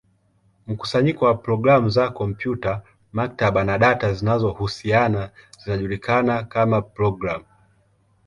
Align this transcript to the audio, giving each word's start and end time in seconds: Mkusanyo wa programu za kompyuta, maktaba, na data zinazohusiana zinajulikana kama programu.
Mkusanyo 0.67 1.17
wa 1.21 1.35
programu 1.35 1.89
za 1.89 2.09
kompyuta, 2.09 2.81
maktaba, 3.11 3.63
na 3.63 3.77
data 3.77 4.13
zinazohusiana 4.13 5.29
zinajulikana 5.63 6.43
kama 6.43 6.81
programu. 6.81 7.45